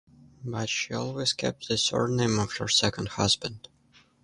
[0.43, 3.67] But she always kept the surname of her second husband.